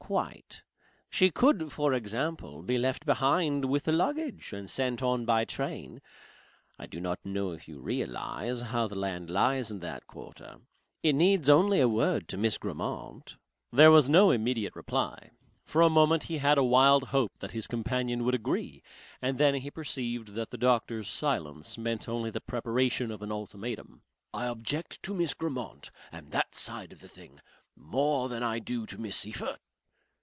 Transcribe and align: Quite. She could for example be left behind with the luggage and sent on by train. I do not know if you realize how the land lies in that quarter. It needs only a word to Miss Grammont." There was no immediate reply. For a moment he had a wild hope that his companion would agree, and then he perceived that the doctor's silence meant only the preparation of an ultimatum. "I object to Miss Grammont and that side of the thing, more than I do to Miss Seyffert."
Quite. 0.11 0.63
She 1.09 1.31
could 1.31 1.71
for 1.71 1.93
example 1.93 2.63
be 2.63 2.77
left 2.77 3.05
behind 3.05 3.63
with 3.63 3.85
the 3.85 3.93
luggage 3.93 4.51
and 4.51 4.69
sent 4.69 5.01
on 5.01 5.23
by 5.23 5.45
train. 5.45 6.01
I 6.77 6.85
do 6.85 6.99
not 6.99 7.19
know 7.25 7.51
if 7.53 7.65
you 7.69 7.79
realize 7.79 8.59
how 8.59 8.87
the 8.87 8.95
land 8.97 9.29
lies 9.29 9.71
in 9.71 9.79
that 9.79 10.07
quarter. 10.07 10.57
It 11.01 11.13
needs 11.15 11.49
only 11.49 11.79
a 11.79 11.87
word 11.87 12.27
to 12.27 12.37
Miss 12.37 12.57
Grammont." 12.57 13.37
There 13.71 13.89
was 13.89 14.09
no 14.09 14.31
immediate 14.31 14.75
reply. 14.75 15.29
For 15.63 15.81
a 15.81 15.89
moment 15.89 16.23
he 16.23 16.39
had 16.39 16.57
a 16.57 16.63
wild 16.63 17.03
hope 17.15 17.39
that 17.39 17.51
his 17.51 17.65
companion 17.65 18.25
would 18.25 18.35
agree, 18.35 18.83
and 19.21 19.37
then 19.37 19.53
he 19.55 19.71
perceived 19.71 20.33
that 20.33 20.49
the 20.49 20.57
doctor's 20.57 21.07
silence 21.07 21.77
meant 21.77 22.09
only 22.09 22.31
the 22.31 22.41
preparation 22.41 23.11
of 23.11 23.21
an 23.21 23.31
ultimatum. 23.31 24.01
"I 24.33 24.47
object 24.47 25.01
to 25.03 25.13
Miss 25.13 25.33
Grammont 25.33 25.89
and 26.11 26.31
that 26.31 26.53
side 26.53 26.91
of 26.91 26.99
the 26.99 27.07
thing, 27.07 27.39
more 27.77 28.27
than 28.27 28.43
I 28.43 28.59
do 28.59 28.85
to 28.87 28.97
Miss 28.97 29.15
Seyffert." 29.15 29.59